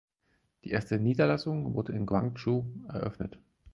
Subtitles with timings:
[0.63, 3.37] Die erste Niederlassung wurde in Guangzhou eröffnet.